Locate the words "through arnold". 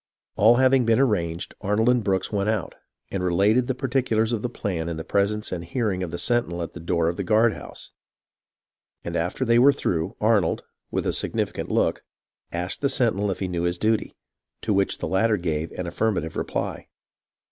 9.71-10.63